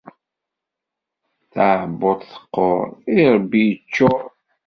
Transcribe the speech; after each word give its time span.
Taεebbuḍt 1.51 2.21
teqqur, 2.31 2.81
irebbi 3.17 3.61
yeččur. 3.67 4.19